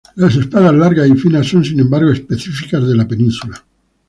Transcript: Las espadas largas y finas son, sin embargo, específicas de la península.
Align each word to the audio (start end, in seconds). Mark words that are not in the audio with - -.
Las 0.15 0.35
espadas 0.35 0.73
largas 0.73 1.07
y 1.07 1.13
finas 1.15 1.45
son, 1.45 1.63
sin 1.63 1.79
embargo, 1.79 2.09
específicas 2.09 2.87
de 2.87 2.95
la 2.95 3.07
península. 3.07 3.63